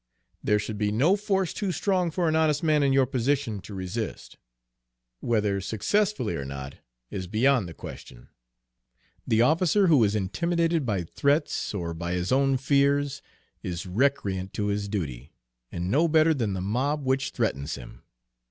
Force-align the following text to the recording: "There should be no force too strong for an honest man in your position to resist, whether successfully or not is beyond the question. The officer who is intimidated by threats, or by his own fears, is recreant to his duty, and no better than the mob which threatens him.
"There 0.43 0.57
should 0.57 0.79
be 0.79 0.91
no 0.91 1.15
force 1.15 1.53
too 1.53 1.71
strong 1.71 2.09
for 2.09 2.27
an 2.27 2.35
honest 2.35 2.63
man 2.63 2.81
in 2.81 2.91
your 2.91 3.05
position 3.05 3.61
to 3.61 3.75
resist, 3.75 4.35
whether 5.19 5.61
successfully 5.61 6.35
or 6.35 6.43
not 6.43 6.77
is 7.11 7.27
beyond 7.27 7.69
the 7.69 7.75
question. 7.75 8.29
The 9.27 9.43
officer 9.43 9.85
who 9.85 10.03
is 10.03 10.15
intimidated 10.15 10.87
by 10.87 11.03
threats, 11.03 11.71
or 11.75 11.93
by 11.93 12.13
his 12.13 12.31
own 12.31 12.57
fears, 12.57 13.21
is 13.61 13.85
recreant 13.85 14.53
to 14.53 14.69
his 14.69 14.89
duty, 14.89 15.33
and 15.71 15.91
no 15.91 16.07
better 16.07 16.33
than 16.33 16.53
the 16.53 16.61
mob 16.61 17.05
which 17.05 17.29
threatens 17.29 17.75
him. 17.75 18.01